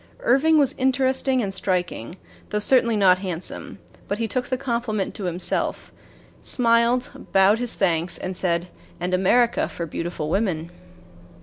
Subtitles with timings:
[0.21, 2.15] Irving was interesting and striking,
[2.49, 3.77] though certainly not handsome;
[4.07, 5.93] but he took the compliment to himself,
[6.41, 8.69] smiled, bowed his thanks, and said:
[8.99, 10.71] "And America for beautiful women."